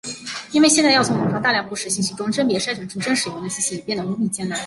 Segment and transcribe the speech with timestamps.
[0.51, 4.59] 因为现在要从网上大量不实信息中甄别筛选出真实有用的信息已变的无比艰难。